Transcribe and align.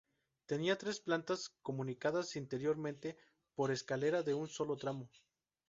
Tenía 0.47 0.79
tres 0.79 0.99
plantas 0.99 1.49
comunicadas 1.61 2.35
interiormente 2.35 3.19
por 3.53 3.69
escalera 3.69 4.23
de 4.23 4.33
un 4.33 4.47
solo 4.47 4.75
tramo. 4.75 5.07